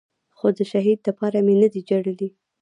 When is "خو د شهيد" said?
0.37-0.99